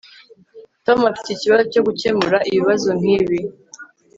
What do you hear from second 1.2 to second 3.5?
ikibazo cyo gukemura ibibazo nkibi